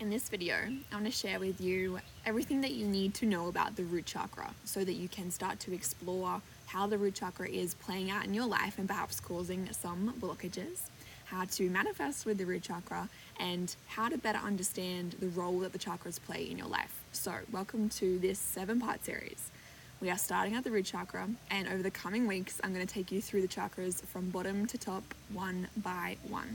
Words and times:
In 0.00 0.10
this 0.10 0.28
video, 0.28 0.54
I 0.92 0.94
want 0.94 1.06
to 1.06 1.10
share 1.10 1.40
with 1.40 1.60
you 1.60 1.98
everything 2.24 2.60
that 2.60 2.70
you 2.70 2.86
need 2.86 3.14
to 3.14 3.26
know 3.26 3.48
about 3.48 3.74
the 3.74 3.82
root 3.82 4.06
chakra 4.06 4.54
so 4.64 4.84
that 4.84 4.92
you 4.92 5.08
can 5.08 5.32
start 5.32 5.58
to 5.60 5.74
explore 5.74 6.40
how 6.66 6.86
the 6.86 6.96
root 6.96 7.16
chakra 7.16 7.48
is 7.48 7.74
playing 7.74 8.08
out 8.08 8.24
in 8.24 8.32
your 8.32 8.46
life 8.46 8.78
and 8.78 8.86
perhaps 8.86 9.18
causing 9.18 9.68
some 9.72 10.14
blockages, 10.20 10.82
how 11.24 11.46
to 11.46 11.68
manifest 11.68 12.26
with 12.26 12.38
the 12.38 12.46
root 12.46 12.62
chakra, 12.62 13.08
and 13.40 13.74
how 13.88 14.08
to 14.08 14.16
better 14.16 14.38
understand 14.38 15.16
the 15.18 15.26
role 15.30 15.58
that 15.58 15.72
the 15.72 15.80
chakras 15.80 16.22
play 16.22 16.48
in 16.48 16.56
your 16.56 16.68
life. 16.68 17.02
So, 17.10 17.34
welcome 17.50 17.88
to 17.88 18.20
this 18.20 18.38
seven 18.38 18.78
part 18.78 19.04
series. 19.04 19.50
We 20.00 20.10
are 20.10 20.18
starting 20.18 20.54
at 20.54 20.62
the 20.62 20.70
root 20.70 20.84
chakra, 20.84 21.28
and 21.50 21.66
over 21.66 21.82
the 21.82 21.90
coming 21.90 22.28
weeks, 22.28 22.60
I'm 22.62 22.72
going 22.72 22.86
to 22.86 22.94
take 22.94 23.10
you 23.10 23.20
through 23.20 23.42
the 23.42 23.48
chakras 23.48 24.00
from 24.04 24.30
bottom 24.30 24.64
to 24.66 24.78
top, 24.78 25.02
one 25.32 25.66
by 25.76 26.18
one. 26.28 26.54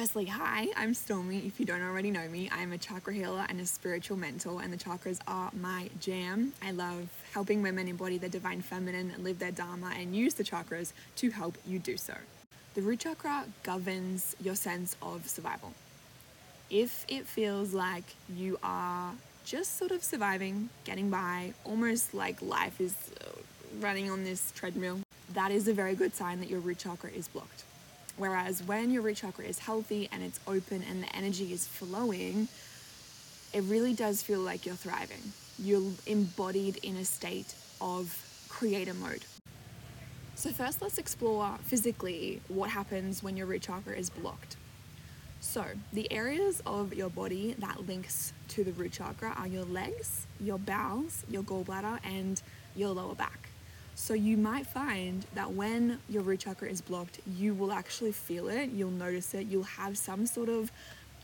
Firstly, 0.00 0.24
hi, 0.24 0.68
I'm 0.78 0.94
Stormy. 0.94 1.46
If 1.46 1.60
you 1.60 1.66
don't 1.66 1.82
already 1.82 2.10
know 2.10 2.26
me, 2.26 2.48
I'm 2.50 2.72
a 2.72 2.78
chakra 2.78 3.12
healer 3.12 3.44
and 3.50 3.60
a 3.60 3.66
spiritual 3.66 4.16
mentor, 4.16 4.62
and 4.62 4.72
the 4.72 4.78
chakras 4.78 5.18
are 5.28 5.50
my 5.52 5.90
jam. 6.00 6.54
I 6.62 6.70
love 6.70 7.10
helping 7.34 7.60
women 7.60 7.86
embody 7.86 8.16
their 8.16 8.30
divine 8.30 8.62
feminine, 8.62 9.12
live 9.18 9.38
their 9.38 9.50
dharma, 9.50 9.92
and 9.98 10.16
use 10.16 10.32
the 10.32 10.42
chakras 10.42 10.94
to 11.16 11.28
help 11.28 11.58
you 11.66 11.78
do 11.78 11.98
so. 11.98 12.14
The 12.72 12.80
root 12.80 13.00
chakra 13.00 13.44
governs 13.62 14.34
your 14.42 14.54
sense 14.54 14.96
of 15.02 15.28
survival. 15.28 15.74
If 16.70 17.04
it 17.06 17.26
feels 17.26 17.74
like 17.74 18.04
you 18.34 18.58
are 18.62 19.12
just 19.44 19.76
sort 19.76 19.90
of 19.90 20.02
surviving, 20.02 20.70
getting 20.84 21.10
by, 21.10 21.52
almost 21.62 22.14
like 22.14 22.40
life 22.40 22.80
is 22.80 22.94
uh, 23.20 23.32
running 23.80 24.10
on 24.10 24.24
this 24.24 24.50
treadmill, 24.52 25.00
that 25.34 25.50
is 25.50 25.68
a 25.68 25.74
very 25.74 25.94
good 25.94 26.14
sign 26.14 26.40
that 26.40 26.48
your 26.48 26.60
root 26.60 26.78
chakra 26.78 27.10
is 27.10 27.28
blocked. 27.28 27.64
Whereas 28.20 28.62
when 28.62 28.90
your 28.90 29.00
root 29.00 29.16
chakra 29.16 29.46
is 29.46 29.60
healthy 29.60 30.06
and 30.12 30.22
it's 30.22 30.38
open 30.46 30.82
and 30.82 31.02
the 31.02 31.16
energy 31.16 31.54
is 31.54 31.66
flowing, 31.66 32.48
it 33.54 33.62
really 33.62 33.94
does 33.94 34.22
feel 34.22 34.40
like 34.40 34.66
you're 34.66 34.74
thriving. 34.74 35.32
You're 35.58 35.92
embodied 36.06 36.76
in 36.82 36.96
a 36.96 37.04
state 37.06 37.54
of 37.80 38.14
creator 38.50 38.92
mode. 38.92 39.24
So, 40.34 40.50
first, 40.50 40.82
let's 40.82 40.98
explore 40.98 41.56
physically 41.62 42.42
what 42.48 42.68
happens 42.68 43.22
when 43.22 43.38
your 43.38 43.46
root 43.46 43.62
chakra 43.62 43.96
is 43.96 44.10
blocked. 44.10 44.56
So, 45.40 45.64
the 45.94 46.12
areas 46.12 46.60
of 46.66 46.92
your 46.92 47.08
body 47.08 47.54
that 47.58 47.86
links 47.86 48.34
to 48.48 48.64
the 48.64 48.72
root 48.72 48.92
chakra 48.92 49.32
are 49.34 49.46
your 49.46 49.64
legs, 49.64 50.26
your 50.38 50.58
bowels, 50.58 51.24
your 51.30 51.42
gallbladder, 51.42 52.00
and 52.04 52.42
your 52.76 52.90
lower 52.90 53.14
back. 53.14 53.49
So 53.94 54.14
you 54.14 54.36
might 54.36 54.66
find 54.66 55.26
that 55.34 55.52
when 55.52 55.98
your 56.08 56.22
root 56.22 56.40
chakra 56.40 56.68
is 56.68 56.80
blocked, 56.80 57.20
you 57.26 57.54
will 57.54 57.72
actually 57.72 58.12
feel 58.12 58.48
it, 58.48 58.70
you'll 58.70 58.90
notice 58.90 59.34
it, 59.34 59.46
you'll 59.46 59.62
have 59.64 59.98
some 59.98 60.26
sort 60.26 60.48
of 60.48 60.72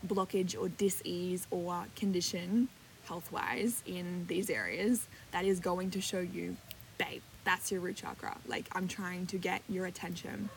blockage 0.06 0.60
or 0.60 0.68
dis-ease 0.68 1.46
or 1.50 1.86
condition 1.96 2.68
health-wise 3.06 3.82
in 3.86 4.26
these 4.26 4.50
areas 4.50 5.08
that 5.30 5.44
is 5.44 5.58
going 5.60 5.90
to 5.92 6.00
show 6.00 6.20
you, 6.20 6.56
babe, 6.98 7.22
that's 7.44 7.72
your 7.72 7.80
root 7.80 7.96
chakra. 7.96 8.36
Like 8.46 8.68
I'm 8.72 8.88
trying 8.88 9.26
to 9.26 9.38
get 9.38 9.62
your 9.68 9.86
attention 9.86 10.50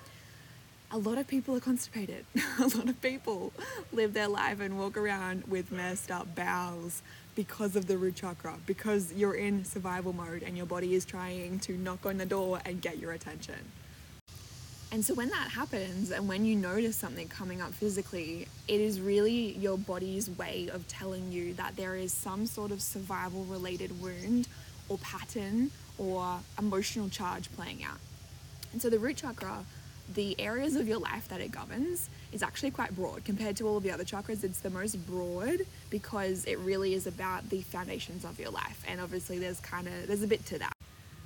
a 0.92 0.98
lot 0.98 1.18
of 1.18 1.28
people 1.28 1.56
are 1.56 1.60
constipated. 1.60 2.26
a 2.60 2.64
lot 2.64 2.90
of 2.90 3.00
people 3.02 3.54
live 3.92 4.14
their 4.14 4.28
life 4.28 4.60
and 4.60 4.80
walk 4.80 4.98
around 4.98 5.44
with 5.46 5.72
messed 5.72 6.10
up 6.10 6.34
bowels 6.36 7.02
because 7.40 7.78
of 7.78 7.88
the 7.88 7.98
root 7.98 8.16
chakra, 8.16 8.54
because 8.66 9.14
you're 9.14 9.36
in 9.36 9.64
survival 9.64 10.12
mode 10.12 10.44
and 10.44 10.58
your 10.58 10.66
body 10.66 10.94
is 10.94 11.06
trying 11.06 11.58
to 11.58 11.78
knock 11.78 12.06
on 12.06 12.18
the 12.18 12.26
door 12.26 12.60
and 12.66 12.82
get 12.82 12.98
your 12.98 13.14
attention. 13.14 13.56
And 14.92 15.06
so 15.06 15.14
when 15.14 15.30
that 15.30 15.48
happens 15.50 16.12
and 16.12 16.28
when 16.28 16.44
you 16.44 16.58
notice 16.58 16.98
something 16.98 17.30
coming 17.30 17.62
up 17.62 17.72
physically, 17.74 18.50
it 18.68 18.82
is 18.82 19.00
really 19.00 19.54
your 19.54 19.78
body's 19.78 20.30
way 20.32 20.70
of 20.70 20.86
telling 20.90 21.32
you 21.32 21.54
that 21.54 21.78
there 21.78 21.96
is 21.96 22.12
some 22.12 22.46
sort 22.46 22.72
of 22.72 22.82
survival 22.82 23.46
related 23.46 24.02
wound 24.02 24.50
or 24.90 24.98
pattern 24.98 25.72
or 25.98 26.40
emotional 26.58 27.08
charge 27.08 27.50
playing 27.54 27.86
out. 27.86 28.00
And 28.74 28.82
so 28.82 28.90
the 28.90 29.00
root 29.00 29.16
chakra 29.16 29.64
the 30.14 30.40
areas 30.40 30.76
of 30.76 30.88
your 30.88 30.98
life 30.98 31.28
that 31.30 31.42
it 31.42 31.52
governs 31.52 32.10
is 32.32 32.42
actually 32.42 32.72
quite 32.72 32.96
broad 32.96 33.24
compared 33.26 33.56
to 33.58 33.68
all 33.68 33.78
of 33.78 33.84
the 33.84 33.92
other 33.92 34.04
chakras. 34.04 34.44
It's 34.44 34.60
the 34.60 34.70
most 34.70 34.96
broad 35.08 35.62
because 35.90 36.46
it 36.46 36.58
really 36.60 36.94
is 36.94 37.08
about 37.08 37.50
the 37.50 37.62
foundations 37.62 38.26
of 38.26 38.40
your 38.40 38.50
life. 38.50 38.84
And 38.88 39.00
obviously, 39.00 39.40
there's 39.40 39.60
kind 39.60 39.88
of 39.88 40.08
there's 40.08 40.24
a 40.24 40.28
bit 40.28 40.46
to 40.48 40.60
that. 40.60 40.74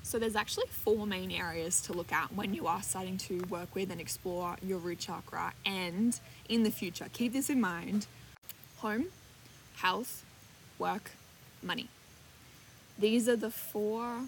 So 0.03 0.19
there's 0.19 0.35
actually 0.35 0.67
four 0.67 1.07
main 1.07 1.31
areas 1.31 1.81
to 1.81 1.93
look 1.93 2.11
at 2.11 2.33
when 2.33 2.53
you 2.53 2.67
are 2.67 2.81
starting 2.83 3.17
to 3.19 3.39
work 3.49 3.73
with 3.73 3.89
and 3.89 4.01
explore 4.01 4.57
your 4.61 4.79
root 4.79 4.99
chakra. 4.99 5.53
And 5.65 6.19
in 6.49 6.63
the 6.63 6.71
future, 6.71 7.07
keep 7.13 7.33
this 7.33 7.49
in 7.49 7.61
mind: 7.61 8.07
home, 8.77 9.05
health, 9.77 10.23
work, 10.77 11.11
money. 11.61 11.87
These 12.99 13.29
are 13.29 13.37
the 13.37 13.49
four 13.49 14.23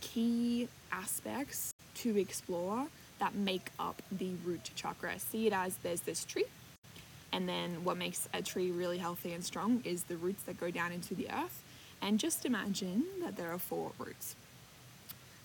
key 0.00 0.68
aspects 0.92 1.74
to 1.96 2.16
explore 2.16 2.86
that 3.18 3.34
make 3.34 3.70
up 3.78 4.02
the 4.10 4.32
root 4.44 4.70
chakra. 4.74 5.18
See 5.18 5.46
it 5.46 5.52
as 5.52 5.76
there's 5.78 6.00
this 6.02 6.24
tree, 6.24 6.46
and 7.32 7.48
then 7.48 7.84
what 7.84 7.96
makes 7.96 8.28
a 8.32 8.42
tree 8.42 8.70
really 8.70 8.98
healthy 8.98 9.32
and 9.32 9.44
strong 9.44 9.82
is 9.84 10.04
the 10.04 10.16
roots 10.16 10.42
that 10.44 10.58
go 10.58 10.70
down 10.70 10.92
into 10.92 11.14
the 11.14 11.28
earth. 11.30 11.62
And 12.02 12.18
just 12.18 12.44
imagine 12.44 13.04
that 13.22 13.36
there 13.36 13.52
are 13.52 13.58
four 13.58 13.92
roots 13.98 14.36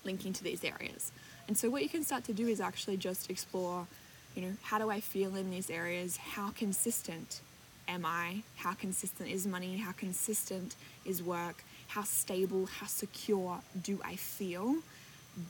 linking 0.04 0.32
to 0.34 0.44
these 0.44 0.64
areas. 0.64 1.12
And 1.48 1.56
so, 1.56 1.70
what 1.70 1.82
you 1.82 1.88
can 1.88 2.04
start 2.04 2.24
to 2.24 2.32
do 2.32 2.46
is 2.46 2.60
actually 2.60 2.96
just 2.96 3.30
explore, 3.30 3.86
you 4.34 4.42
know, 4.42 4.52
how 4.62 4.78
do 4.78 4.90
I 4.90 5.00
feel 5.00 5.34
in 5.36 5.50
these 5.50 5.70
areas? 5.70 6.16
How 6.16 6.50
consistent 6.50 7.40
am 7.88 8.04
I? 8.06 8.42
How 8.56 8.74
consistent 8.74 9.28
is 9.28 9.46
money? 9.46 9.78
How 9.78 9.92
consistent 9.92 10.76
is 11.04 11.22
work? 11.22 11.64
How 11.88 12.04
stable, 12.04 12.66
how 12.66 12.86
secure 12.86 13.60
do 13.82 14.00
I 14.04 14.16
feel? 14.16 14.76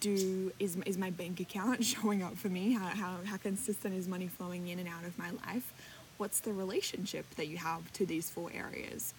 Do 0.00 0.52
is, 0.58 0.76
is 0.86 0.96
my 0.98 1.10
bank 1.10 1.40
account 1.40 1.84
showing 1.84 2.22
up 2.22 2.36
for 2.36 2.48
me? 2.48 2.72
How, 2.72 2.86
how, 2.86 3.16
how 3.24 3.36
consistent 3.36 3.94
is 3.94 4.08
money 4.08 4.28
flowing 4.28 4.68
in 4.68 4.78
and 4.78 4.88
out 4.88 5.04
of 5.04 5.18
my 5.18 5.30
life? 5.46 5.72
What's 6.18 6.40
the 6.40 6.52
relationship 6.52 7.26
that 7.36 7.48
you 7.48 7.56
have 7.56 7.92
to 7.94 8.06
these 8.06 8.30
four 8.30 8.50
areas? 8.54 9.14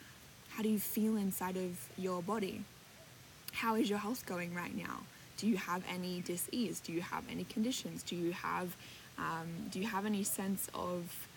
How 0.49 0.63
do 0.63 0.69
you 0.69 0.79
feel 0.79 1.17
inside 1.17 1.57
of 1.57 1.89
your 1.97 2.21
body? 2.21 2.63
How 3.51 3.75
is 3.75 3.89
your 3.89 3.99
health 3.99 4.25
going 4.25 4.53
right 4.53 4.75
now? 4.75 5.01
Do 5.37 5.47
you 5.47 5.57
have 5.57 5.83
any 5.91 6.21
dis-ease? 6.21 6.79
Do 6.79 6.93
you 6.93 7.01
have 7.01 7.23
any 7.29 7.43
conditions? 7.43 8.03
Do 8.03 8.15
you 8.15 8.31
have 8.31 8.75
um, 9.17 9.47
do 9.69 9.79
you 9.79 9.85
have 9.87 10.07
any 10.07 10.23
sense 10.23 10.69
of 10.73 11.27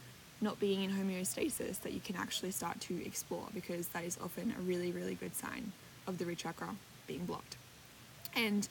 not 0.40 0.58
being 0.58 0.82
in 0.82 0.90
homeostasis 0.90 1.80
that 1.82 1.92
you 1.92 2.00
can 2.00 2.16
actually 2.16 2.50
start 2.50 2.80
to 2.82 3.04
explore? 3.04 3.46
Because 3.54 3.88
that 3.88 4.04
is 4.04 4.18
often 4.22 4.54
a 4.58 4.62
really 4.62 4.92
really 4.92 5.14
good 5.14 5.34
sign 5.34 5.72
of 6.06 6.18
the 6.18 6.24
root 6.24 6.38
chakra 6.38 6.74
being 7.06 7.24
blocked. 7.26 7.56
And 8.34 8.68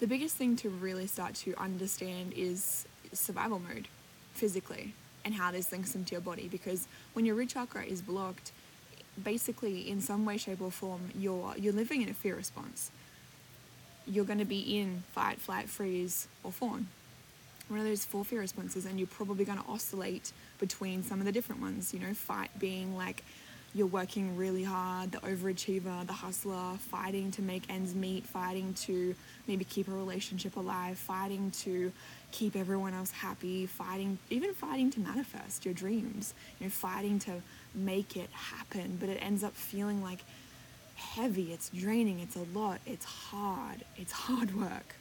the 0.00 0.06
biggest 0.06 0.36
thing 0.36 0.56
to 0.56 0.68
really 0.68 1.06
start 1.06 1.34
to 1.34 1.54
understand 1.56 2.32
is 2.36 2.86
survival 3.12 3.58
mode 3.58 3.88
physically 4.34 4.94
and 5.24 5.34
how 5.34 5.50
this 5.50 5.72
links 5.72 5.94
into 5.94 6.12
your 6.12 6.20
body 6.20 6.48
because 6.48 6.86
when 7.14 7.24
your 7.24 7.34
root 7.34 7.48
chakra 7.48 7.84
is 7.84 8.02
blocked 8.02 8.52
basically 9.22 9.88
in 9.88 10.00
some 10.00 10.24
way 10.24 10.36
shape 10.36 10.60
or 10.60 10.70
form 10.70 11.00
you're 11.18 11.54
you're 11.56 11.72
living 11.72 12.02
in 12.02 12.08
a 12.08 12.14
fear 12.14 12.36
response. 12.36 12.90
You're 14.06 14.24
going 14.24 14.38
to 14.38 14.44
be 14.44 14.78
in 14.78 15.02
fight 15.12 15.40
flight 15.40 15.68
freeze 15.68 16.28
or 16.44 16.52
fawn. 16.52 16.88
One 17.68 17.80
of 17.80 17.86
those 17.86 18.04
four 18.04 18.24
fear 18.24 18.40
responses 18.40 18.84
and 18.84 18.98
you're 18.98 19.08
probably 19.08 19.44
going 19.44 19.58
to 19.58 19.68
oscillate 19.68 20.32
between 20.60 21.02
some 21.02 21.18
of 21.18 21.26
the 21.26 21.32
different 21.32 21.60
ones 21.60 21.94
you 21.94 22.00
know 22.00 22.12
fight 22.14 22.50
being 22.58 22.96
like 22.96 23.24
you're 23.76 23.86
working 23.86 24.34
really 24.38 24.64
hard, 24.64 25.12
the 25.12 25.18
overachiever, 25.18 26.06
the 26.06 26.12
hustler, 26.12 26.78
fighting 26.78 27.30
to 27.32 27.42
make 27.42 27.62
ends 27.68 27.94
meet, 27.94 28.24
fighting 28.24 28.72
to 28.72 29.14
maybe 29.46 29.64
keep 29.64 29.86
a 29.86 29.90
relationship 29.90 30.56
alive, 30.56 30.96
fighting 30.96 31.50
to 31.50 31.92
keep 32.32 32.56
everyone 32.56 32.94
else 32.94 33.10
happy, 33.10 33.66
fighting, 33.66 34.18
even 34.30 34.54
fighting 34.54 34.90
to 34.90 35.00
manifest 35.00 35.66
your 35.66 35.74
dreams, 35.74 36.32
you 36.58 36.66
know, 36.66 36.70
fighting 36.70 37.18
to 37.18 37.42
make 37.74 38.16
it 38.16 38.30
happen. 38.32 38.96
But 38.98 39.10
it 39.10 39.18
ends 39.20 39.44
up 39.44 39.52
feeling 39.52 40.02
like 40.02 40.20
heavy, 40.94 41.52
it's 41.52 41.68
draining, 41.68 42.20
it's 42.20 42.36
a 42.36 42.58
lot, 42.58 42.80
it's 42.86 43.04
hard, 43.04 43.84
it's 43.98 44.12
hard 44.26 44.56
work. 44.58 44.96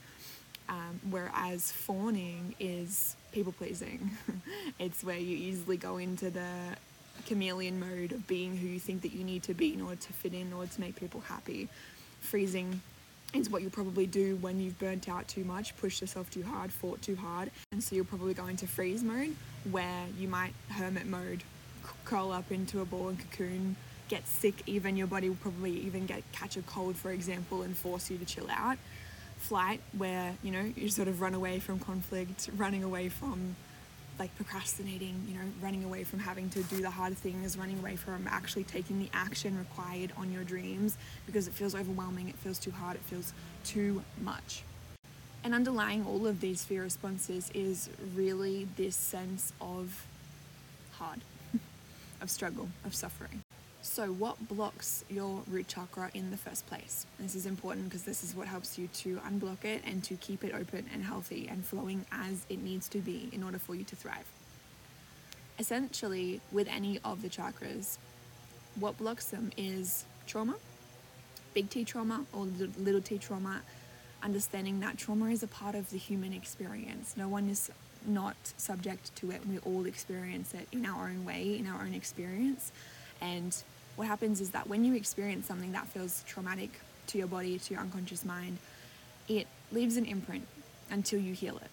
Um, 0.68 1.00
whereas 1.10 1.72
fawning 1.72 2.56
is 2.60 3.16
people 3.32 3.54
pleasing. 3.54 4.10
it's 4.80 5.02
where 5.02 5.18
you 5.18 5.38
easily 5.38 5.78
go 5.78 5.96
into 5.96 6.30
the 6.30 6.76
chameleon 7.26 7.80
mode 7.80 8.12
of 8.12 8.28
being 8.28 8.56
who 8.56 8.68
you 8.68 8.80
think 8.80 9.02
that 9.02 9.14
you 9.14 9.24
need 9.24 9.44
to 9.44 9.54
be 9.54 9.74
in 9.74 9.82
order 9.82 9.96
to 9.96 10.14
fit 10.14 10.34
in, 10.34 10.42
in 10.42 10.54
order 10.54 10.72
to 10.72 10.82
make 10.82 10.96
people 10.96 11.22
happy. 11.22 11.68
Freezing 12.22 12.82
is 13.34 13.50
what 13.50 13.62
you 13.62 13.70
probably 13.70 14.06
do 14.06 14.38
when 14.38 14.60
you've 14.60 14.78
burnt 14.80 15.10
out 15.10 15.28
too 15.28 15.44
much, 15.44 15.76
pushed 15.78 16.02
yourself 16.02 16.30
too 16.30 16.44
hard, 16.44 16.72
fought 16.72 17.02
too 17.02 17.16
hard. 17.16 17.52
And 17.72 17.84
so 17.84 17.96
you'll 17.96 18.06
probably 18.06 18.34
go 18.34 18.48
into 18.48 18.68
freeze 18.68 19.04
mode 19.04 19.36
where 19.70 20.06
you 20.18 20.28
might 20.28 20.54
hermit 20.70 21.06
mode, 21.06 21.44
curl 22.06 22.32
up 22.32 22.52
into 22.52 22.82
a 22.82 22.86
ball 22.86 23.10
and 23.10 23.20
cocoon, 23.20 23.76
get 24.08 24.28
sick 24.28 24.64
even, 24.68 24.96
your 24.96 25.08
body 25.08 25.30
will 25.30 25.38
probably 25.38 25.72
even 25.72 26.06
get 26.06 26.24
catch 26.32 26.58
a 26.58 26.62
cold, 26.62 26.96
for 26.96 27.12
example, 27.12 27.64
and 27.64 27.76
force 27.76 28.10
you 28.10 28.18
to 28.18 28.26
chill 28.26 28.50
out. 28.50 28.78
Flight, 29.38 29.82
where 29.98 30.34
you 30.44 30.52
know 30.52 30.72
you 30.76 30.90
sort 30.90 31.08
of 31.08 31.22
run 31.22 31.34
away 31.34 31.60
from 31.60 31.80
conflict, 31.80 32.50
running 32.56 32.84
away 32.84 33.10
from 33.10 33.56
like 34.20 34.36
procrastinating, 34.36 35.26
you 35.28 35.36
know, 35.36 35.42
running 35.62 35.84
away 35.84 36.04
from 36.04 36.20
having 36.20 36.50
to 36.50 36.64
do 36.64 36.82
the 36.82 36.90
hard 36.90 37.18
things, 37.18 37.58
running 37.58 37.80
away 37.80 37.96
from 37.96 38.28
actually 38.30 38.64
taking 38.64 39.00
the 39.00 39.10
action 39.14 39.58
required 39.58 40.12
on 40.18 40.32
your 40.32 40.44
dreams 40.44 40.98
because 41.26 41.48
it 41.48 41.54
feels 41.54 41.76
overwhelming, 41.76 42.30
it 42.30 42.36
feels 42.36 42.60
too 42.60 42.72
hard, 42.72 42.96
it 42.96 43.02
feels 43.04 43.34
too 43.64 44.04
much. 44.22 44.64
And 45.44 45.54
underlying 45.54 46.06
all 46.06 46.26
of 46.26 46.42
these 46.42 46.64
fear 46.64 46.84
responses 46.84 47.52
is 47.54 47.90
really 48.16 48.68
this 48.78 48.96
sense 48.96 49.54
of 49.62 50.06
hard, 50.94 51.22
of 52.22 52.30
struggle, 52.30 52.68
of 52.84 52.96
suffering. 52.96 53.45
So, 53.96 54.08
what 54.08 54.50
blocks 54.50 55.06
your 55.10 55.42
root 55.50 55.70
chakra 55.70 56.12
in 56.14 56.30
the 56.30 56.36
first 56.36 56.68
place? 56.68 57.06
This 57.18 57.34
is 57.34 57.46
important 57.46 57.86
because 57.86 58.04
this 58.04 58.26
is 58.26 58.36
what 58.36 58.46
helps 58.46 58.78
you 58.78 58.90
to 58.90 59.22
unblock 59.26 59.64
it 59.64 59.84
and 59.86 60.04
to 60.04 60.18
keep 60.18 60.44
it 60.44 60.54
open 60.54 60.86
and 60.94 61.02
healthy 61.02 61.48
and 61.50 61.64
flowing 61.64 62.06
as 62.12 62.46
it 62.50 62.62
needs 62.62 62.90
to 62.90 62.98
be 62.98 63.30
in 63.32 63.42
order 63.42 63.58
for 63.58 63.74
you 63.74 63.86
to 63.86 63.96
thrive. 63.96 64.26
Essentially, 65.58 66.42
with 66.52 66.68
any 66.68 67.00
of 67.06 67.22
the 67.22 67.30
chakras, 67.30 67.98
what 68.78 68.98
blocks 68.98 69.28
them 69.28 69.52
is 69.56 70.04
trauma, 70.28 70.56
big 71.54 71.70
T 71.70 71.86
trauma 71.86 72.26
or 72.34 72.48
little 72.78 73.00
t 73.00 73.18
trauma, 73.18 73.62
understanding 74.22 74.82
that 74.82 74.98
trauma 74.98 75.28
is 75.28 75.42
a 75.42 75.48
part 75.48 75.74
of 75.74 75.90
the 75.92 75.98
human 75.98 76.34
experience. 76.34 77.16
No 77.16 77.30
one 77.30 77.48
is 77.48 77.72
not 78.06 78.36
subject 78.58 79.16
to 79.16 79.32
it. 79.32 79.48
We 79.48 79.60
all 79.60 79.86
experience 79.86 80.54
it 80.54 80.68
in 80.74 80.86
our 80.86 81.06
own 81.08 81.24
way, 81.24 81.58
in 81.58 81.66
our 81.66 81.82
own 81.82 81.94
experience. 81.94 82.74
And 83.22 83.56
what 83.96 84.08
happens 84.08 84.42
is 84.42 84.52
that 84.52 84.68
when 84.68 84.84
you 84.84 84.96
experience 84.96 85.48
something 85.48 85.72
that 85.72 85.88
feels 85.88 86.24
traumatic 86.28 86.70
to 87.08 87.18
your 87.18 87.28
body, 87.28 87.58
to 87.58 87.74
your 87.74 87.82
unconscious 87.82 88.26
mind, 88.26 88.58
it 89.28 89.48
leaves 89.72 89.98
an 89.98 90.06
imprint 90.06 90.48
until 90.92 91.20
you 91.20 91.34
heal 91.34 91.58
it. 91.58 91.70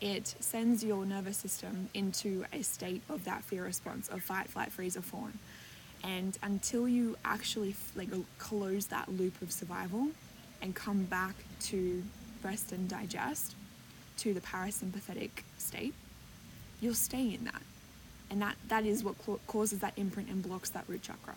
It 0.00 0.34
sends 0.40 0.84
your 0.84 1.04
nervous 1.06 1.38
system 1.38 1.88
into 1.94 2.44
a 2.52 2.62
state 2.62 3.02
of 3.08 3.24
that 3.24 3.42
fear 3.42 3.64
response 3.64 4.08
of 4.08 4.22
fight, 4.22 4.48
flight, 4.48 4.70
freeze, 4.70 4.96
or 4.96 5.02
fawn. 5.02 5.38
And 6.04 6.38
until 6.42 6.86
you 6.86 7.16
actually 7.24 7.74
like 7.96 8.10
close 8.38 8.86
that 8.86 9.08
loop 9.08 9.40
of 9.42 9.50
survival 9.50 10.08
and 10.62 10.74
come 10.74 11.04
back 11.04 11.34
to 11.62 12.02
rest 12.42 12.72
and 12.72 12.88
digest 12.88 13.54
to 14.18 14.34
the 14.34 14.40
parasympathetic 14.40 15.30
state, 15.58 15.94
you'll 16.80 16.94
stay 16.94 17.34
in 17.34 17.44
that. 17.44 17.62
And 18.30 18.42
that, 18.42 18.56
that 18.68 18.84
is 18.84 19.02
what 19.02 19.16
causes 19.46 19.80
that 19.80 19.94
imprint 19.96 20.28
and 20.28 20.42
blocks 20.42 20.70
that 20.70 20.84
root 20.88 21.02
chakra 21.02 21.34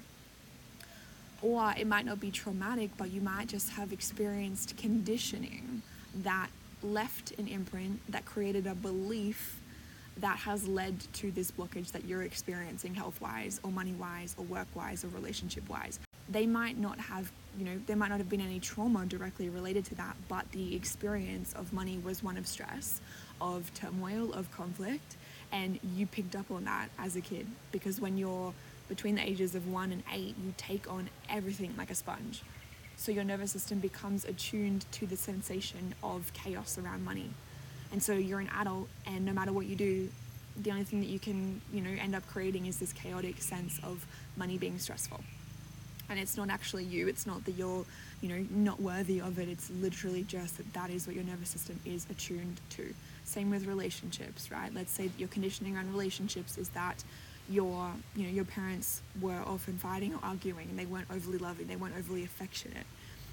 or 1.42 1.74
it 1.78 1.88
might 1.88 2.06
not 2.06 2.20
be 2.20 2.32
traumatic, 2.32 2.92
but 2.98 3.12
you 3.12 3.22
might 3.22 3.48
just 3.48 3.72
have 3.72 3.92
experienced 3.94 4.76
conditioning 4.78 5.82
that 6.24 6.50
left 6.84 7.32
an 7.40 7.48
imprint 7.48 8.00
that 8.10 8.26
created 8.26 8.68
a 8.68 8.76
belief 8.76 9.60
that 10.18 10.38
has 10.38 10.68
led 10.68 11.00
to 11.14 11.32
this 11.32 11.52
blockage 11.52 11.92
that 11.92 12.06
you're 12.06 12.24
experiencing 12.24 12.94
health 12.94 13.20
wise, 13.22 13.60
or 13.64 13.72
money 13.72 13.94
wise, 13.94 14.36
or 14.38 14.46
work 14.46 14.68
wise, 14.76 15.04
or 15.04 15.08
relationship 15.10 15.68
wise. 15.70 16.00
They 16.28 16.46
might 16.46 16.78
not 16.78 17.00
have, 17.00 17.32
you 17.58 17.66
know, 17.66 17.80
there 17.88 17.96
might 17.96 18.10
not 18.10 18.18
have 18.18 18.30
been 18.30 18.42
any 18.42 18.60
trauma 18.60 19.06
directly 19.06 19.50
related 19.50 19.86
to 19.86 19.96
that, 19.96 20.16
but 20.28 20.52
the 20.52 20.76
experience 20.76 21.54
of 21.54 21.72
money 21.74 22.00
was 22.04 22.22
one 22.22 22.38
of 22.38 22.46
stress, 22.48 23.02
of 23.40 23.74
turmoil, 23.74 24.34
of 24.34 24.52
conflict, 24.52 25.16
and 25.52 25.80
you 25.96 26.06
picked 26.06 26.36
up 26.36 26.52
on 26.52 26.66
that 26.66 26.90
as 27.00 27.16
a 27.16 27.22
kid 27.22 27.48
because 27.72 28.00
when 28.00 28.18
you're 28.18 28.54
between 28.90 29.16
the 29.16 29.26
ages 29.26 29.56
of 29.56 29.68
one 29.68 29.92
and 29.94 30.04
eight, 30.14 30.36
you 30.44 30.54
take 30.58 30.92
on 30.92 31.10
everything 31.30 31.74
like 31.78 31.90
a 31.90 31.96
sponge. 31.96 32.42
So 32.98 33.14
your 33.14 33.24
nervous 33.24 33.52
system 33.52 33.80
becomes 33.80 34.26
attuned 34.26 34.86
to 34.94 35.06
the 35.06 35.16
sensation 35.16 35.96
of 36.04 36.34
chaos 36.34 36.78
around 36.78 37.06
money. 37.06 37.30
And 37.94 38.04
so 38.04 38.14
you're 38.14 38.42
an 38.42 38.50
adult, 38.54 38.90
and 39.06 39.24
no 39.26 39.32
matter 39.32 39.54
what 39.54 39.68
you 39.68 39.76
do, 39.78 40.10
the 40.58 40.72
only 40.72 40.84
thing 40.84 41.00
that 41.00 41.08
you 41.08 41.20
can, 41.20 41.62
you 41.72 41.82
know, 41.82 41.90
end 41.90 42.14
up 42.14 42.28
creating 42.28 42.66
is 42.66 42.78
this 42.78 42.92
chaotic 42.92 43.42
sense 43.42 43.80
of 43.84 44.06
money 44.36 44.58
being 44.58 44.78
stressful. 44.78 45.22
And 46.10 46.20
it's 46.20 46.36
not 46.36 46.50
actually 46.50 46.84
you. 46.84 47.08
It's 47.08 47.26
not 47.26 47.46
that 47.46 47.52
you're, 47.52 47.86
you 48.22 48.30
know, 48.30 48.46
not 48.50 48.82
worthy 48.82 49.22
of 49.22 49.40
it. 49.40 49.48
It's 49.48 49.70
literally 49.70 50.24
just 50.24 50.58
that 50.58 50.74
that 50.74 50.90
is 50.90 51.08
what 51.08 51.16
your 51.16 51.24
nervous 51.24 51.50
system 51.50 51.80
is 51.86 52.06
attuned 52.10 52.60
to. 52.72 52.94
Same 53.24 53.50
with 53.52 53.68
relationships, 53.68 54.52
right? 54.52 54.74
Let's 54.74 54.92
say 54.92 55.08
that 55.08 55.20
your 55.20 55.30
conditioning 55.30 55.78
around 55.78 55.92
relationships 55.92 56.58
is 56.58 56.70
that 56.70 57.04
your 57.50 57.92
you 58.16 58.24
know 58.24 58.30
your 58.30 58.46
parents 58.46 59.01
were 59.22 59.42
often 59.46 59.78
fighting 59.78 60.13
or 60.13 60.19
arguing 60.22 60.68
and 60.69 60.78
they 60.78 60.86
weren't 60.86 61.07
overly 61.13 61.38
loving 61.38 61.68
they 61.68 61.75
weren't 61.75 61.96
overly 61.98 62.24
affectionate. 62.24 62.86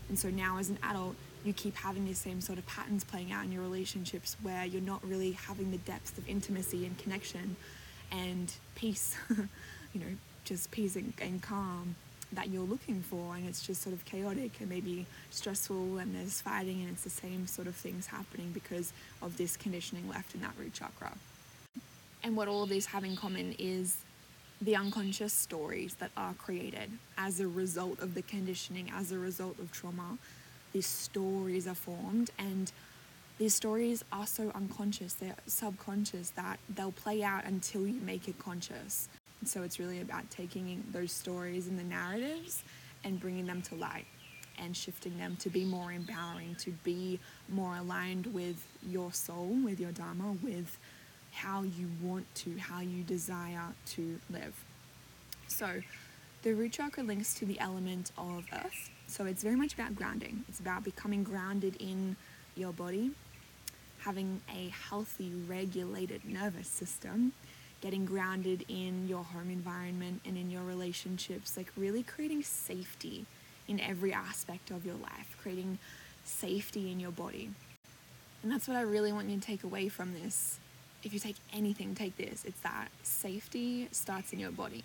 And 0.08 0.18
so 0.18 0.30
now 0.30 0.58
as 0.58 0.70
an 0.70 0.78
adult 0.82 1.16
you 1.44 1.52
keep 1.52 1.76
having 1.76 2.04
these 2.04 2.18
same 2.18 2.40
sort 2.40 2.58
of 2.58 2.66
patterns 2.66 3.04
playing 3.04 3.30
out 3.32 3.44
in 3.44 3.52
your 3.52 3.62
relationships 3.62 4.36
where 4.42 4.64
you're 4.64 4.82
not 4.82 5.04
really 5.04 5.32
having 5.32 5.70
the 5.70 5.78
depth 5.78 6.16
of 6.18 6.28
intimacy 6.28 6.86
and 6.86 6.96
connection 6.98 7.56
and 8.10 8.52
peace 8.74 9.16
you 9.92 10.00
know 10.00 10.06
just 10.44 10.70
peace 10.70 10.96
and, 10.96 11.12
and 11.20 11.42
calm 11.42 11.96
that 12.32 12.48
you're 12.48 12.64
looking 12.64 13.02
for 13.02 13.36
and 13.36 13.46
it's 13.46 13.64
just 13.64 13.82
sort 13.82 13.94
of 13.94 14.04
chaotic 14.04 14.52
and 14.60 14.68
maybe 14.68 15.06
stressful 15.30 15.98
and 15.98 16.14
there's 16.14 16.40
fighting 16.40 16.80
and 16.80 16.90
it's 16.90 17.04
the 17.04 17.10
same 17.10 17.46
sort 17.46 17.68
of 17.68 17.74
things 17.74 18.06
happening 18.06 18.50
because 18.52 18.92
of 19.22 19.36
this 19.36 19.56
conditioning 19.56 20.08
left 20.08 20.34
in 20.34 20.40
that 20.40 20.52
root 20.58 20.72
chakra. 20.72 21.12
And 22.22 22.36
what 22.36 22.48
all 22.48 22.64
of 22.64 22.68
these 22.68 22.86
have 22.86 23.04
in 23.04 23.16
common 23.16 23.54
is 23.58 23.98
the 24.60 24.74
unconscious 24.76 25.32
stories 25.32 25.94
that 25.94 26.10
are 26.16 26.34
created 26.34 26.90
as 27.18 27.40
a 27.40 27.48
result 27.48 28.00
of 28.00 28.14
the 28.14 28.22
conditioning, 28.22 28.90
as 28.94 29.12
a 29.12 29.18
result 29.18 29.58
of 29.58 29.70
trauma. 29.70 30.18
These 30.72 30.86
stories 30.86 31.66
are 31.66 31.74
formed, 31.74 32.30
and 32.38 32.72
these 33.38 33.54
stories 33.54 34.02
are 34.12 34.26
so 34.26 34.50
unconscious, 34.54 35.14
they're 35.14 35.36
subconscious 35.46 36.30
that 36.30 36.58
they'll 36.74 36.92
play 36.92 37.22
out 37.22 37.44
until 37.44 37.86
you 37.86 38.00
make 38.00 38.28
it 38.28 38.38
conscious. 38.38 39.08
So 39.44 39.62
it's 39.62 39.78
really 39.78 40.00
about 40.00 40.30
taking 40.30 40.82
those 40.90 41.12
stories 41.12 41.66
and 41.66 41.78
the 41.78 41.84
narratives 41.84 42.64
and 43.04 43.20
bringing 43.20 43.46
them 43.46 43.60
to 43.62 43.74
light 43.74 44.06
and 44.58 44.74
shifting 44.74 45.18
them 45.18 45.36
to 45.36 45.50
be 45.50 45.66
more 45.66 45.92
empowering, 45.92 46.56
to 46.60 46.70
be 46.82 47.20
more 47.50 47.76
aligned 47.76 48.26
with 48.32 48.66
your 48.88 49.12
soul, 49.12 49.54
with 49.62 49.78
your 49.78 49.92
Dharma, 49.92 50.36
with 50.42 50.78
how 51.36 51.62
you 51.62 51.88
want 52.02 52.26
to, 52.34 52.56
how 52.58 52.80
you 52.80 53.02
desire 53.02 53.74
to 53.84 54.18
live. 54.30 54.64
So, 55.48 55.82
the 56.42 56.54
root 56.54 56.72
chakra 56.72 57.02
links 57.02 57.34
to 57.34 57.44
the 57.44 57.60
element 57.60 58.10
of 58.16 58.46
earth. 58.52 58.90
So, 59.06 59.26
it's 59.26 59.42
very 59.42 59.56
much 59.56 59.74
about 59.74 59.94
grounding, 59.94 60.44
it's 60.48 60.60
about 60.60 60.82
becoming 60.82 61.22
grounded 61.22 61.76
in 61.78 62.16
your 62.56 62.72
body, 62.72 63.10
having 64.00 64.40
a 64.50 64.70
healthy, 64.88 65.30
regulated 65.46 66.24
nervous 66.24 66.68
system, 66.68 67.32
getting 67.82 68.06
grounded 68.06 68.64
in 68.68 69.06
your 69.06 69.22
home 69.22 69.50
environment 69.50 70.22
and 70.24 70.38
in 70.38 70.50
your 70.50 70.62
relationships, 70.62 71.56
like 71.56 71.70
really 71.76 72.02
creating 72.02 72.42
safety 72.42 73.26
in 73.68 73.78
every 73.80 74.12
aspect 74.12 74.70
of 74.70 74.86
your 74.86 74.94
life, 74.94 75.36
creating 75.42 75.78
safety 76.24 76.90
in 76.90 76.98
your 76.98 77.10
body. 77.10 77.50
And 78.42 78.50
that's 78.50 78.66
what 78.66 78.76
I 78.76 78.82
really 78.82 79.12
want 79.12 79.28
you 79.28 79.36
to 79.38 79.42
take 79.42 79.64
away 79.64 79.88
from 79.88 80.14
this 80.14 80.60
if 81.06 81.14
you 81.14 81.20
take 81.20 81.36
anything, 81.52 81.94
take 81.94 82.16
this 82.16 82.44
it's 82.44 82.60
that 82.60 82.88
safety 83.04 83.88
starts 83.92 84.32
in 84.32 84.40
your 84.40 84.50
body. 84.50 84.82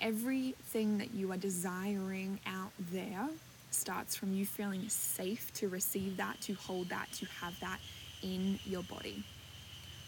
Everything 0.00 0.98
that 0.98 1.12
you 1.12 1.30
are 1.30 1.36
desiring 1.36 2.40
out 2.46 2.72
there 2.90 3.28
starts 3.70 4.16
from 4.16 4.32
you 4.34 4.46
feeling 4.46 4.88
safe 4.88 5.52
to 5.54 5.68
receive 5.68 6.16
that, 6.16 6.40
to 6.40 6.54
hold 6.54 6.88
that, 6.88 7.12
to 7.12 7.26
have 7.26 7.58
that 7.60 7.78
in 8.22 8.58
your 8.64 8.82
body. 8.84 9.22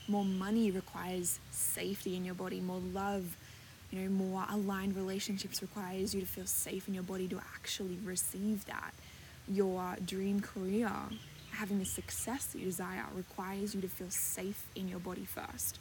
More 0.08 0.24
money 0.24 0.70
requires 0.70 1.40
safety 1.50 2.16
in 2.16 2.24
your 2.24 2.34
body, 2.34 2.60
more 2.60 2.80
love, 2.92 3.36
you 3.90 4.00
know, 4.00 4.08
more 4.08 4.46
aligned 4.50 4.96
relationships 4.96 5.60
requires 5.60 6.14
you 6.14 6.20
to 6.20 6.26
feel 6.26 6.46
safe 6.46 6.88
in 6.88 6.94
your 6.94 7.02
body 7.02 7.28
to 7.28 7.38
actually 7.54 7.98
receive 8.04 8.64
that. 8.64 8.94
Your 9.48 9.96
dream 10.04 10.40
career 10.40 10.90
having 11.56 11.78
the 11.78 11.84
success 11.84 12.46
that 12.46 12.58
you 12.58 12.66
desire 12.66 13.04
requires 13.14 13.74
you 13.74 13.80
to 13.80 13.88
feel 13.88 14.10
safe 14.10 14.66
in 14.74 14.88
your 14.88 14.98
body 14.98 15.24
first. 15.24 15.78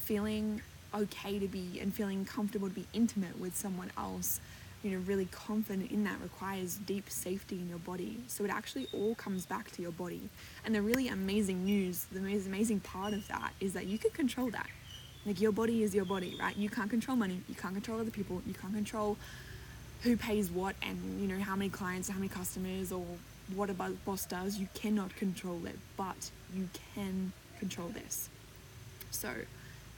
Feeling 0.00 0.60
okay 0.94 1.38
to 1.38 1.48
be 1.48 1.78
and 1.80 1.94
feeling 1.94 2.24
comfortable 2.24 2.68
to 2.68 2.74
be 2.74 2.86
intimate 2.92 3.38
with 3.38 3.56
someone 3.56 3.90
else, 3.96 4.40
you 4.82 4.90
know, 4.90 4.98
really 5.06 5.26
confident 5.26 5.90
in 5.90 6.04
that 6.04 6.20
requires 6.22 6.76
deep 6.76 7.08
safety 7.10 7.56
in 7.56 7.68
your 7.68 7.78
body. 7.78 8.18
So 8.26 8.44
it 8.44 8.50
actually 8.50 8.88
all 8.92 9.14
comes 9.14 9.46
back 9.46 9.70
to 9.72 9.82
your 9.82 9.92
body. 9.92 10.28
And 10.64 10.74
the 10.74 10.82
really 10.82 11.08
amazing 11.08 11.64
news, 11.64 12.04
the 12.12 12.20
most 12.20 12.46
amazing 12.46 12.80
part 12.80 13.12
of 13.12 13.26
that 13.28 13.52
is 13.60 13.72
that 13.74 13.86
you 13.86 13.98
can 13.98 14.10
control 14.10 14.50
that. 14.50 14.66
Like 15.24 15.40
your 15.40 15.52
body 15.52 15.82
is 15.82 15.94
your 15.94 16.04
body, 16.04 16.36
right? 16.38 16.56
You 16.56 16.68
can't 16.68 16.90
control 16.90 17.16
money, 17.16 17.40
you 17.48 17.54
can't 17.54 17.74
control 17.74 18.00
other 18.00 18.12
people, 18.12 18.42
you 18.46 18.54
can't 18.54 18.74
control 18.74 19.16
who 20.02 20.16
pays 20.16 20.50
what 20.50 20.76
and 20.82 21.20
you 21.20 21.26
know 21.26 21.42
how 21.42 21.56
many 21.56 21.70
clients, 21.70 22.08
how 22.08 22.16
many 22.16 22.28
customers 22.28 22.92
or 22.92 23.04
what 23.54 23.70
a 23.70 23.74
boss 23.74 24.26
does, 24.26 24.58
you 24.58 24.68
cannot 24.74 25.14
control 25.16 25.66
it, 25.66 25.78
but 25.96 26.30
you 26.54 26.68
can 26.94 27.32
control 27.58 27.88
this. 27.88 28.28
So, 29.10 29.30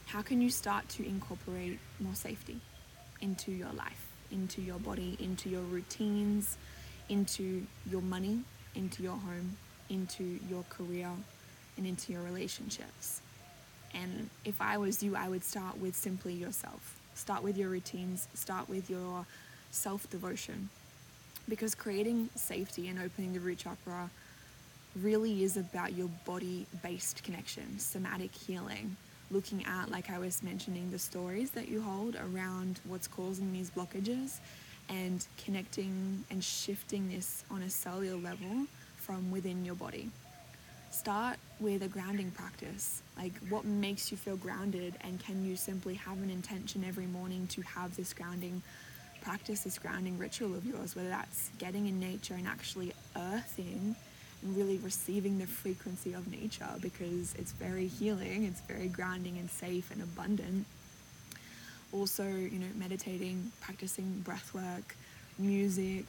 how 0.07 0.21
can 0.21 0.41
you 0.41 0.49
start 0.49 0.87
to 0.89 1.05
incorporate 1.05 1.79
more 1.99 2.15
safety 2.15 2.59
into 3.21 3.51
your 3.51 3.71
life, 3.73 4.07
into 4.31 4.61
your 4.61 4.79
body, 4.79 5.17
into 5.19 5.49
your 5.49 5.61
routines, 5.61 6.57
into 7.09 7.65
your 7.89 8.01
money, 8.01 8.41
into 8.75 9.03
your 9.03 9.17
home, 9.17 9.57
into 9.89 10.39
your 10.49 10.63
career, 10.69 11.09
and 11.77 11.85
into 11.85 12.13
your 12.13 12.21
relationships? 12.21 13.21
And 13.93 14.29
if 14.45 14.61
I 14.61 14.77
was 14.77 15.01
you, 15.01 15.15
I 15.15 15.27
would 15.27 15.43
start 15.43 15.79
with 15.79 15.95
simply 15.95 16.33
yourself. 16.33 16.99
Start 17.15 17.43
with 17.43 17.57
your 17.57 17.69
routines, 17.69 18.27
start 18.33 18.69
with 18.69 18.89
your 18.89 19.25
self 19.71 20.09
devotion. 20.09 20.69
Because 21.49 21.73
creating 21.73 22.29
safety 22.35 22.87
and 22.87 22.99
opening 22.99 23.33
the 23.33 23.39
root 23.39 23.57
chakra 23.57 24.09
really 25.01 25.43
is 25.43 25.57
about 25.57 25.93
your 25.93 26.09
body 26.25 26.67
based 26.83 27.23
connection, 27.23 27.79
somatic 27.79 28.33
healing. 28.33 28.95
Looking 29.31 29.65
at, 29.65 29.89
like 29.89 30.09
I 30.09 30.19
was 30.19 30.41
mentioning, 30.43 30.91
the 30.91 30.99
stories 30.99 31.51
that 31.51 31.67
you 31.67 31.81
hold 31.81 32.15
around 32.15 32.79
what's 32.85 33.07
causing 33.07 33.51
these 33.51 33.71
blockages 33.71 34.37
and 34.89 35.25
connecting 35.43 36.23
and 36.31 36.43
shifting 36.43 37.09
this 37.09 37.43
on 37.51 37.61
a 37.63 37.69
cellular 37.69 38.17
level 38.17 38.65
from 38.97 39.31
within 39.31 39.65
your 39.65 39.75
body. 39.75 40.09
Start 40.91 41.37
with 41.59 41.83
a 41.83 41.87
grounding 41.87 42.31
practice. 42.31 43.03
Like, 43.17 43.33
what 43.49 43.65
makes 43.65 44.11
you 44.11 44.17
feel 44.17 44.37
grounded, 44.37 44.95
and 45.01 45.19
can 45.19 45.45
you 45.45 45.55
simply 45.55 45.93
have 45.95 46.17
an 46.23 46.31
intention 46.31 46.83
every 46.87 47.05
morning 47.05 47.47
to 47.51 47.61
have 47.61 47.95
this 47.95 48.13
grounding 48.13 48.63
practice, 49.29 49.61
this 49.61 49.77
grounding 49.77 50.17
ritual 50.17 50.55
of 50.55 50.65
yours, 50.65 50.95
whether 50.95 51.09
that's 51.09 51.51
getting 51.59 51.85
in 51.85 51.99
nature 51.99 52.33
and 52.33 52.47
actually 52.47 52.91
earthing 53.15 53.95
and 54.41 54.57
really 54.57 54.79
receiving 54.79 55.37
the 55.37 55.45
frequency 55.45 56.13
of 56.13 56.27
nature 56.31 56.65
because 56.81 57.35
it's 57.35 57.51
very 57.51 57.85
healing, 57.85 58.45
it's 58.45 58.61
very 58.61 58.87
grounding 58.87 59.37
and 59.37 59.47
safe 59.47 59.91
and 59.91 60.01
abundant. 60.01 60.65
Also, 61.93 62.23
you 62.23 62.57
know, 62.57 62.65
meditating, 62.75 63.51
practicing 63.61 64.19
breath 64.21 64.51
work, 64.51 64.95
music, 65.37 66.05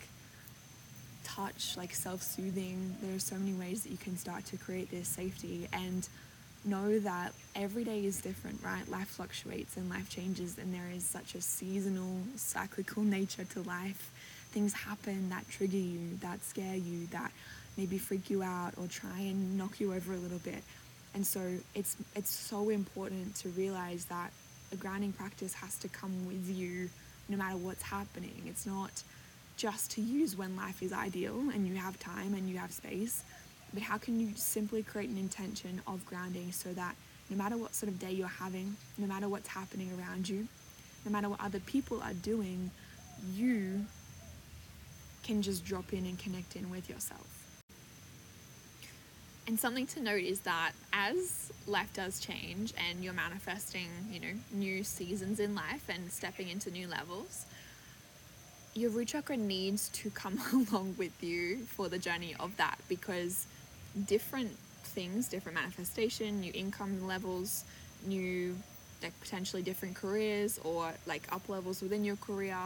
touch, 1.22 1.76
like 1.76 1.92
self 1.92 2.22
soothing. 2.22 2.96
There 3.02 3.14
are 3.14 3.18
so 3.18 3.36
many 3.36 3.52
ways 3.52 3.82
that 3.82 3.90
you 3.90 3.98
can 3.98 4.16
start 4.16 4.46
to 4.46 4.56
create 4.56 4.90
this 4.90 5.08
safety 5.08 5.68
and 5.74 6.08
know 6.64 6.98
that 6.98 7.32
every 7.54 7.84
day 7.84 8.04
is 8.04 8.20
different, 8.20 8.62
right? 8.62 8.88
Life 8.90 9.08
fluctuates 9.08 9.76
and 9.76 9.88
life 9.88 10.08
changes, 10.08 10.58
and 10.58 10.72
there 10.72 10.90
is 10.94 11.04
such 11.04 11.34
a 11.34 11.40
seasonal, 11.40 12.18
cyclical 12.36 13.02
nature 13.02 13.44
to 13.44 13.62
life. 13.62 14.10
Things 14.50 14.72
happen 14.72 15.30
that 15.30 15.48
trigger 15.48 15.76
you, 15.76 16.16
that 16.20 16.42
scare 16.44 16.76
you, 16.76 17.06
that 17.08 17.32
maybe 17.76 17.98
freak 17.98 18.30
you 18.30 18.42
out 18.42 18.74
or 18.76 18.86
try 18.86 19.20
and 19.20 19.56
knock 19.56 19.80
you 19.80 19.94
over 19.94 20.12
a 20.12 20.18
little 20.18 20.40
bit. 20.40 20.62
And 21.14 21.26
so 21.26 21.40
it's 21.74 21.96
it's 22.14 22.30
so 22.30 22.68
important 22.68 23.34
to 23.36 23.48
realize 23.50 24.04
that 24.06 24.32
a 24.72 24.76
grounding 24.76 25.12
practice 25.12 25.54
has 25.54 25.76
to 25.78 25.88
come 25.88 26.26
with 26.26 26.48
you 26.48 26.88
no 27.28 27.36
matter 27.36 27.56
what's 27.56 27.82
happening. 27.82 28.42
It's 28.46 28.66
not 28.66 29.02
just 29.56 29.90
to 29.92 30.00
use 30.00 30.36
when 30.36 30.56
life 30.56 30.82
is 30.82 30.92
ideal 30.92 31.38
and 31.52 31.66
you 31.66 31.74
have 31.76 31.98
time 32.00 32.34
and 32.34 32.48
you 32.48 32.58
have 32.58 32.72
space, 32.72 33.22
but 33.72 33.82
how 33.82 33.98
can 33.98 34.18
you 34.18 34.32
simply 34.34 34.82
create 34.82 35.08
an 35.10 35.18
intention 35.18 35.80
of 35.86 36.04
grounding 36.06 36.52
so 36.52 36.72
that 36.72 36.94
no 37.28 37.36
matter 37.36 37.56
what 37.56 37.74
sort 37.74 37.90
of 37.90 37.98
day 37.98 38.10
you're 38.10 38.26
having, 38.26 38.76
no 38.98 39.06
matter 39.06 39.28
what's 39.28 39.48
happening 39.48 39.90
around 39.98 40.28
you, 40.28 40.48
no 41.04 41.12
matter 41.12 41.28
what 41.28 41.40
other 41.40 41.60
people 41.60 42.00
are 42.02 42.12
doing, 42.14 42.70
you 43.34 43.84
can 45.22 45.42
just 45.42 45.64
drop 45.64 45.92
in 45.92 46.06
and 46.06 46.18
connect 46.18 46.56
in 46.56 46.70
with 46.70 46.88
yourself. 46.88 47.26
And 49.46 49.58
something 49.58 49.86
to 49.88 50.00
note 50.00 50.22
is 50.22 50.40
that 50.40 50.72
as 50.92 51.52
life 51.66 51.92
does 51.94 52.20
change 52.20 52.72
and 52.88 53.02
you're 53.02 53.12
manifesting, 53.12 53.88
you 54.10 54.20
know, 54.20 54.32
new 54.52 54.84
seasons 54.84 55.40
in 55.40 55.54
life 55.54 55.88
and 55.88 56.10
stepping 56.12 56.48
into 56.48 56.70
new 56.70 56.86
levels, 56.86 57.46
your 58.74 58.90
root 58.90 59.08
chakra 59.08 59.36
needs 59.36 59.88
to 59.88 60.10
come 60.10 60.38
along 60.70 60.94
with 60.98 61.22
you 61.22 61.58
for 61.66 61.88
the 61.88 61.98
journey 61.98 62.34
of 62.38 62.56
that 62.58 62.78
because 62.88 63.46
different 64.06 64.50
things, 64.84 65.28
different 65.28 65.56
manifestation, 65.56 66.40
new 66.40 66.52
income 66.54 67.06
levels, 67.06 67.64
new 68.06 68.56
like 69.02 69.18
potentially 69.20 69.62
different 69.62 69.94
careers 69.94 70.58
or 70.62 70.92
like 71.06 71.22
up 71.32 71.48
levels 71.48 71.80
within 71.82 72.04
your 72.04 72.16
career, 72.16 72.58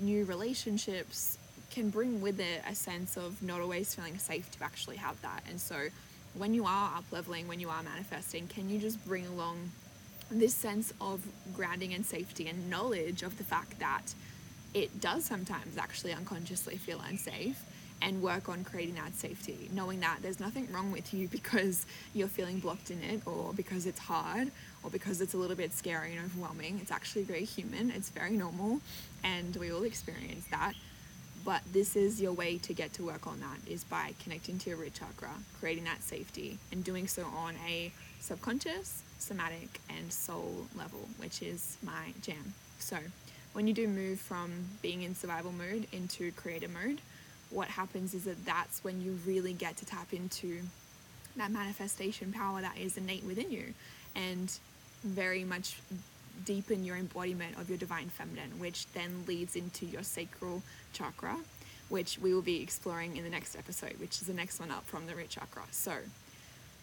new 0.00 0.24
relationships, 0.24 1.38
can 1.70 1.90
bring 1.90 2.20
with 2.20 2.40
it 2.40 2.62
a 2.68 2.74
sense 2.74 3.16
of 3.16 3.42
not 3.42 3.60
always 3.60 3.94
feeling 3.94 4.16
safe 4.18 4.50
to 4.52 4.64
actually 4.64 4.96
have 4.96 5.20
that. 5.22 5.42
And 5.48 5.60
so 5.60 5.88
when 6.34 6.54
you 6.54 6.64
are 6.64 6.96
up 6.96 7.04
leveling, 7.10 7.48
when 7.48 7.60
you 7.60 7.68
are 7.68 7.82
manifesting, 7.82 8.46
can 8.48 8.68
you 8.68 8.78
just 8.78 9.04
bring 9.04 9.26
along 9.26 9.70
this 10.30 10.54
sense 10.54 10.92
of 11.00 11.20
grounding 11.54 11.92
and 11.92 12.04
safety 12.04 12.48
and 12.48 12.70
knowledge 12.70 13.22
of 13.22 13.36
the 13.38 13.44
fact 13.44 13.78
that 13.80 14.14
it 14.72 15.00
does 15.00 15.24
sometimes 15.24 15.76
actually 15.76 16.12
unconsciously 16.12 16.76
feel 16.76 17.00
unsafe 17.08 17.60
and 18.02 18.22
work 18.22 18.48
on 18.48 18.64
creating 18.64 18.94
that 18.96 19.14
safety, 19.14 19.70
knowing 19.72 20.00
that 20.00 20.18
there's 20.22 20.40
nothing 20.40 20.70
wrong 20.72 20.92
with 20.92 21.14
you 21.14 21.28
because 21.28 21.86
you're 22.12 22.28
feeling 22.28 22.58
blocked 22.58 22.90
in 22.90 23.02
it 23.02 23.22
or 23.26 23.52
because 23.54 23.86
it's 23.86 23.98
hard 23.98 24.50
or 24.82 24.90
because 24.90 25.20
it's 25.20 25.34
a 25.34 25.36
little 25.36 25.56
bit 25.56 25.72
scary 25.72 26.14
and 26.14 26.24
overwhelming. 26.24 26.78
It's 26.80 26.90
actually 26.90 27.24
very 27.24 27.44
human, 27.44 27.90
it's 27.90 28.10
very 28.10 28.32
normal, 28.32 28.80
and 29.22 29.56
we 29.56 29.72
all 29.72 29.84
experience 29.84 30.44
that. 30.50 30.74
But 31.44 31.60
this 31.72 31.94
is 31.94 32.22
your 32.22 32.32
way 32.32 32.56
to 32.58 32.72
get 32.72 32.94
to 32.94 33.04
work 33.04 33.26
on 33.26 33.40
that 33.40 33.70
is 33.70 33.84
by 33.84 34.14
connecting 34.22 34.58
to 34.60 34.70
your 34.70 34.78
root 34.78 34.94
chakra 34.94 35.30
creating 35.60 35.84
that 35.84 36.02
safety 36.02 36.58
and 36.72 36.82
doing 36.82 37.06
so 37.06 37.24
on 37.36 37.54
a 37.68 37.92
subconscious 38.20 39.02
somatic 39.18 39.80
and 39.90 40.10
soul 40.10 40.66
level 40.74 41.00
which 41.18 41.42
is 41.42 41.76
my 41.82 42.14
jam. 42.22 42.54
So 42.78 42.96
when 43.52 43.66
you 43.66 43.74
do 43.74 43.86
move 43.88 44.20
from 44.20 44.52
being 44.80 45.02
in 45.02 45.14
survival 45.14 45.52
mode 45.52 45.86
into 45.92 46.32
creator 46.32 46.68
mode 46.68 47.00
what 47.54 47.68
happens 47.68 48.14
is 48.14 48.24
that 48.24 48.44
that's 48.44 48.82
when 48.82 49.00
you 49.00 49.18
really 49.24 49.52
get 49.52 49.76
to 49.78 49.86
tap 49.86 50.12
into 50.12 50.60
that 51.36 51.50
manifestation 51.50 52.32
power 52.32 52.60
that 52.60 52.76
is 52.78 52.96
innate 52.96 53.24
within 53.24 53.50
you 53.50 53.74
and 54.14 54.58
very 55.04 55.44
much 55.44 55.78
deepen 56.44 56.84
your 56.84 56.96
embodiment 56.96 57.58
of 57.58 57.68
your 57.68 57.78
divine 57.78 58.08
feminine, 58.08 58.58
which 58.58 58.90
then 58.92 59.24
leads 59.26 59.56
into 59.56 59.86
your 59.86 60.02
sacral 60.02 60.62
chakra, 60.92 61.36
which 61.88 62.18
we 62.18 62.34
will 62.34 62.42
be 62.42 62.60
exploring 62.60 63.16
in 63.16 63.24
the 63.24 63.30
next 63.30 63.56
episode, 63.56 63.94
which 63.98 64.20
is 64.20 64.26
the 64.26 64.34
next 64.34 64.58
one 64.58 64.70
up 64.70 64.84
from 64.84 65.06
the 65.06 65.14
root 65.14 65.28
chakra. 65.28 65.62
So, 65.70 65.94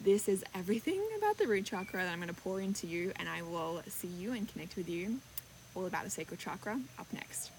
this 0.03 0.27
is 0.27 0.43
everything 0.55 0.99
about 1.17 1.37
the 1.37 1.47
root 1.47 1.65
chakra 1.65 2.03
that 2.03 2.11
I'm 2.11 2.19
going 2.19 2.33
to 2.33 2.41
pour 2.41 2.59
into 2.59 2.87
you, 2.87 3.11
and 3.17 3.29
I 3.29 3.43
will 3.43 3.83
see 3.87 4.07
you 4.07 4.31
and 4.31 4.47
connect 4.51 4.75
with 4.75 4.89
you 4.89 5.19
all 5.75 5.85
about 5.85 6.05
the 6.05 6.09
sacral 6.09 6.37
chakra 6.37 6.79
up 6.97 7.07
next. 7.13 7.51